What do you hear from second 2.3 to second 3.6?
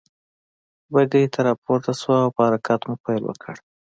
په حرکت مو پيل وکړ.